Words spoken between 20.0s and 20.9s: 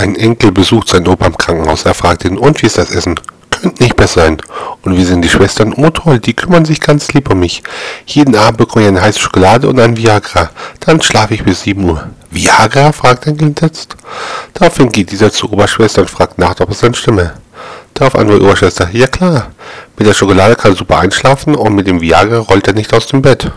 der Schokolade kann er